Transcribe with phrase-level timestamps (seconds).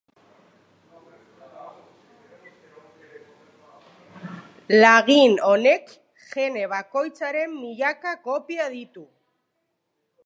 [4.79, 5.95] Lagin honek
[6.33, 9.05] gene bakoitzaren milaka kopia ditu.